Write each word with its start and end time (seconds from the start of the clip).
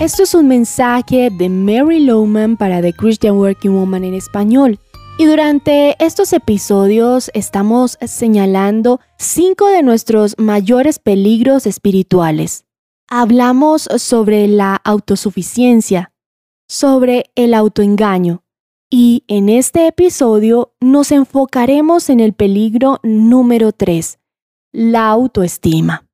Esto 0.00 0.24
es 0.24 0.34
un 0.34 0.48
mensaje 0.48 1.30
de 1.30 1.48
Mary 1.48 2.00
Lowman 2.00 2.56
para 2.56 2.82
The 2.82 2.92
Christian 2.92 3.36
Working 3.36 3.74
Woman 3.74 4.02
en 4.02 4.14
español. 4.14 4.80
Y 5.18 5.26
durante 5.26 5.94
estos 6.04 6.32
episodios 6.32 7.30
estamos 7.32 7.96
señalando 8.04 9.00
cinco 9.18 9.68
de 9.68 9.84
nuestros 9.84 10.34
mayores 10.36 10.98
peligros 10.98 11.66
espirituales. 11.66 12.64
Hablamos 13.08 13.88
sobre 13.98 14.48
la 14.48 14.74
autosuficiencia, 14.74 16.12
sobre 16.68 17.30
el 17.36 17.54
autoengaño, 17.54 18.42
y 18.90 19.22
en 19.28 19.48
este 19.48 19.86
episodio 19.86 20.74
nos 20.80 21.12
enfocaremos 21.12 22.10
en 22.10 22.18
el 22.18 22.32
peligro 22.32 22.98
número 23.04 23.70
3, 23.70 24.18
la 24.72 25.08
autoestima. 25.08 26.04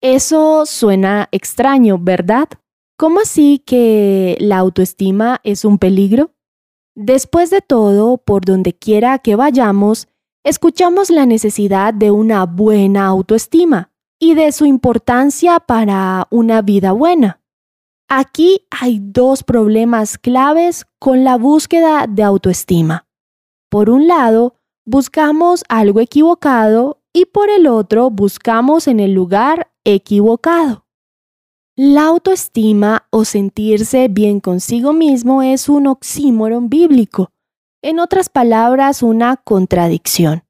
Eso 0.00 0.64
suena 0.64 1.28
extraño, 1.32 1.98
¿verdad? 1.98 2.48
¿Cómo 2.98 3.20
así 3.20 3.58
que 3.58 4.38
la 4.40 4.56
autoestima 4.56 5.40
es 5.44 5.66
un 5.66 5.76
peligro? 5.76 6.30
Después 6.94 7.50
de 7.50 7.60
todo, 7.60 8.16
por 8.16 8.46
donde 8.46 8.72
quiera 8.72 9.18
que 9.18 9.36
vayamos, 9.36 10.08
escuchamos 10.44 11.10
la 11.10 11.26
necesidad 11.26 11.92
de 11.92 12.10
una 12.10 12.46
buena 12.46 13.06
autoestima 13.06 13.90
y 14.18 14.32
de 14.32 14.50
su 14.50 14.64
importancia 14.64 15.60
para 15.60 16.26
una 16.30 16.62
vida 16.62 16.92
buena. 16.92 17.42
Aquí 18.08 18.66
hay 18.70 19.00
dos 19.02 19.42
problemas 19.42 20.16
claves 20.16 20.86
con 20.98 21.22
la 21.22 21.36
búsqueda 21.36 22.06
de 22.08 22.22
autoestima. 22.22 23.06
Por 23.68 23.90
un 23.90 24.08
lado, 24.08 24.54
buscamos 24.86 25.64
algo 25.68 26.00
equivocado 26.00 27.02
y 27.12 27.26
por 27.26 27.50
el 27.50 27.66
otro 27.66 28.08
buscamos 28.08 28.88
en 28.88 29.00
el 29.00 29.12
lugar 29.12 29.70
equivocado. 29.84 30.85
La 31.78 32.06
autoestima 32.06 33.06
o 33.10 33.26
sentirse 33.26 34.08
bien 34.08 34.40
consigo 34.40 34.94
mismo 34.94 35.42
es 35.42 35.68
un 35.68 35.86
oxímoron 35.88 36.70
bíblico, 36.70 37.32
en 37.82 37.98
otras 37.98 38.30
palabras, 38.30 39.02
una 39.02 39.36
contradicción. 39.36 40.44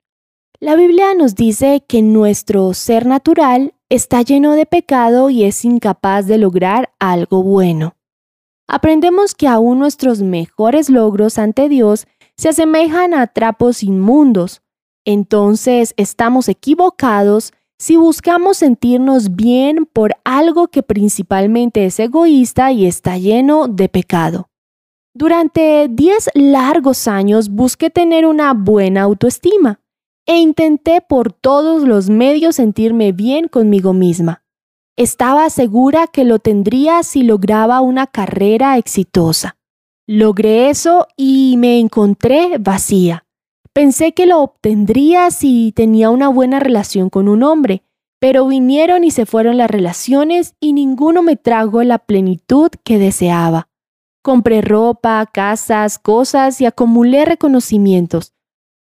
La 0.61 0.77
Biblia 0.77 1.15
nos 1.15 1.35
dice 1.35 1.83
que 1.89 2.01
nuestro 2.01 2.73
ser 2.75 3.07
natural 3.07 3.75
está 3.89 4.23
lleno 4.23 4.53
de 4.53 4.67
pecado 4.67 5.29
y 5.29 5.43
es 5.43 5.65
incapaz 5.65 6.29
de 6.29 6.39
lograr 6.39 6.95
algo 7.01 7.43
bueno. 7.43 7.97
Aprendemos 8.69 9.35
que 9.35 9.49
aún 9.49 9.81
nuestros 9.81 10.23
mejores 10.23 10.89
logros 10.89 11.39
ante 11.39 11.69
Dios 11.69 12.07
se 12.37 12.51
asemejan 12.51 13.15
a 13.15 13.27
trapos 13.27 13.83
inmundos. 13.83 14.63
Entonces 15.05 15.93
estamos 15.97 16.49
equivocados 16.49 17.53
si 17.79 17.97
buscamos 17.97 18.59
sentirnos 18.59 19.37
bien 19.37 19.87
por 19.93 20.17
algo 20.25 20.69
que 20.69 20.83
principalmente 20.83 21.85
es 21.85 22.01
egoísta 22.01 22.73
y 22.73 22.87
está 22.87 23.19
lleno 23.19 23.69
de 23.69 23.89
pecado. 23.89 24.49
Durante 25.15 25.89
10 25.91 26.31
largos 26.35 27.09
años 27.09 27.49
busqué 27.49 27.91
tener 27.91 28.27
una 28.27 28.55
buena 28.55 29.03
autoestima 29.03 29.81
e 30.27 30.39
intenté 30.39 31.01
por 31.01 31.33
todos 31.33 31.85
los 31.85 32.11
medios 32.11 32.57
sentirme 32.57 33.13
bien 33.13 33.49
conmigo 33.49 33.93
misma. 33.93 34.43
Estaba 34.97 35.49
segura 35.51 36.07
que 36.07 36.25
lo 36.25 36.39
tendría 36.39 37.03
si 37.03 37.23
lograba 37.23 37.81
una 37.83 38.07
carrera 38.07 38.79
exitosa. 38.79 39.57
Logré 40.07 40.71
eso 40.71 41.07
y 41.17 41.57
me 41.59 41.79
encontré 41.79 42.57
vacía. 42.59 43.26
Pensé 43.77 44.13
que 44.13 44.25
lo 44.25 44.41
obtendría 44.41 45.31
si 45.31 45.71
tenía 45.71 46.09
una 46.09 46.31
buena 46.31 46.61
relación 46.61 47.11
con 47.11 47.29
un 47.29 47.43
hombre, 47.43 47.83
pero 48.19 48.47
vinieron 48.47 49.05
y 49.05 49.11
se 49.11 49.27
fueron 49.27 49.59
las 49.59 49.71
relaciones 49.71 50.55
y 50.61 50.73
ninguno 50.73 51.23
me 51.23 51.37
trajo 51.37 51.83
la 51.83 51.99
plenitud 51.99 52.71
que 52.85 52.99
deseaba. 52.99 53.69
Compré 54.23 54.63
ropa, 54.63 55.27
casas, 55.27 55.99
cosas 55.99 56.59
y 56.63 56.65
acumulé 56.65 57.27
reconocimientos, 57.27 58.33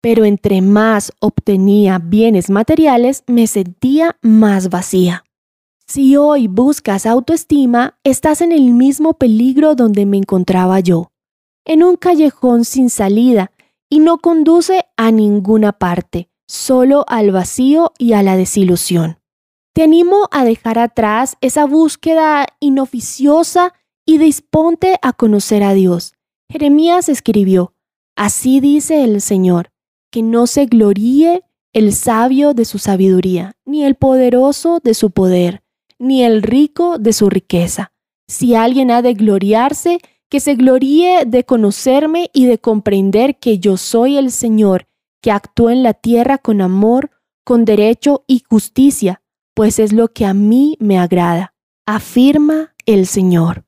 pero 0.01 0.25
entre 0.25 0.63
más 0.63 1.13
obtenía 1.19 1.99
bienes 1.99 2.49
materiales 2.49 3.25
me 3.27 3.49
sentía 3.49 4.17
más 4.23 4.71
vacía. 4.71 5.25
Si 5.89 6.17
hoy 6.17 6.47
buscas 6.47 7.05
autoestima, 7.05 7.99
estás 8.05 8.43
en 8.43 8.53
el 8.53 8.71
mismo 8.71 9.15
peligro 9.15 9.75
donde 9.75 10.07
me 10.07 10.19
encontraba 10.19 10.79
yo, 10.79 11.11
en 11.65 11.83
un 11.83 11.97
callejón 11.97 12.65
sin 12.65 12.91
salida 12.91 13.51
y 13.95 14.01
no 14.01 14.19
conduce 14.19 14.87
a 14.97 15.13
ninguna 15.13 15.71
parte, 15.71 16.29
solo 16.49 17.05
al 17.07 17.31
vacío 17.31 17.93
y 17.97 18.15
a 18.15 18.25
la 18.25 18.37
desilusión. 18.37 19.21
Te 19.73 19.85
animo 19.85 20.29
a 20.33 20.45
dejar 20.45 20.81
atrás 20.81 21.37
esa 21.41 21.65
búsqueda 21.65 22.45
inoficiosa 22.59 23.73
y 24.05 24.19
disponte 24.19 24.99
a 25.01 25.13
conocer 25.13 25.63
a 25.63 25.75
Dios. 25.75 26.15
Jeremías 26.51 27.09
escribió, 27.09 27.73
Así 28.17 28.59
dice 28.59 29.05
el 29.05 29.21
Señor, 29.21 29.71
que 30.11 30.25
no 30.25 30.49
se 30.49 30.67
gloríe 30.67 31.45
el 31.73 31.93
sabio 31.93 32.53
de 32.53 32.65
su 32.65 32.81
sabiduría, 32.81 33.53
ni 33.65 33.85
el 33.85 33.95
poderoso 33.95 34.81
de 34.83 34.95
su 34.95 35.13
poder, 35.13 35.63
ni 36.01 36.25
el 36.25 36.43
rico 36.43 36.99
de 36.99 37.13
su 37.13 37.31
riqueza. 37.31 37.93
Si 38.27 38.57
alguien 38.57 38.91
ha 38.91 39.03
de 39.03 39.15
gloriarse, 39.15 40.01
que 40.35 40.41
se 40.41 40.57
gloríe 40.57 41.27
de 41.27 41.45
conocerme 41.45 42.29
y 42.33 42.47
de 42.47 42.59
comprender 42.59 43.39
que 43.39 43.61
yo 43.61 43.77
soy 43.77 44.17
el 44.17 44.33
Señor, 44.33 44.89
que 45.23 45.31
actúa 45.31 45.73
en 45.73 45.85
la 45.85 45.95
tierra 45.95 46.39
con 46.39 46.61
amor, 46.61 47.13
con 47.45 47.65
derecho 47.65 48.25
y 48.27 48.43
justicia, 48.51 49.23
pues 49.55 49.79
es 49.79 49.93
lo 49.93 50.09
que 50.09 50.27
a 50.27 50.35
mí 50.35 50.77
me 50.81 50.99
agrada, 50.99 51.55
afirma 51.87 52.75
el 52.85 53.07
Señor. 53.07 53.65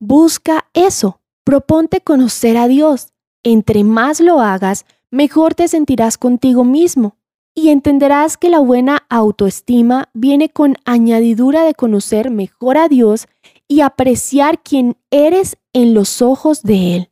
Busca 0.00 0.70
eso, 0.72 1.20
proponte 1.44 2.00
conocer 2.00 2.56
a 2.56 2.68
Dios. 2.68 3.12
Entre 3.42 3.84
más 3.84 4.20
lo 4.20 4.40
hagas, 4.40 4.86
mejor 5.10 5.54
te 5.54 5.68
sentirás 5.68 6.16
contigo 6.16 6.64
mismo 6.64 7.18
y 7.54 7.68
entenderás 7.68 8.38
que 8.38 8.48
la 8.48 8.60
buena 8.60 9.04
autoestima 9.10 10.08
viene 10.14 10.48
con 10.48 10.76
añadidura 10.86 11.64
de 11.64 11.74
conocer 11.74 12.30
mejor 12.30 12.78
a 12.78 12.88
Dios 12.88 13.26
y 13.68 13.82
apreciar 13.82 14.62
quién 14.62 14.96
eres 15.10 15.58
en 15.72 15.94
los 15.94 16.22
ojos 16.22 16.62
de 16.62 16.96
Él. 16.96 17.10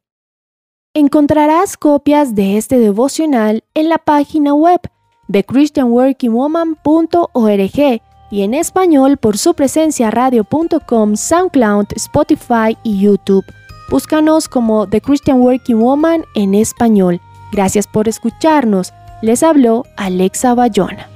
Encontrarás 0.94 1.76
copias 1.76 2.34
de 2.34 2.56
este 2.56 2.78
devocional 2.78 3.62
en 3.74 3.90
la 3.90 3.98
página 3.98 4.54
web 4.54 4.80
de 5.28 5.44
christianworkingwoman.org 5.44 8.00
y 8.30 8.42
en 8.42 8.54
español 8.54 9.18
por 9.18 9.38
su 9.38 9.54
presencia 9.54 10.10
radio.com, 10.10 11.16
SoundCloud, 11.16 11.86
Spotify 11.94 12.76
y 12.82 13.00
YouTube. 13.00 13.44
Búscanos 13.90 14.48
como 14.48 14.88
The 14.88 15.00
Christian 15.00 15.40
Working 15.42 15.78
Woman 15.78 16.24
en 16.34 16.54
español. 16.54 17.20
Gracias 17.52 17.86
por 17.86 18.08
escucharnos. 18.08 18.92
Les 19.22 19.42
habló 19.42 19.84
Alexa 19.96 20.54
Bayona. 20.54 21.08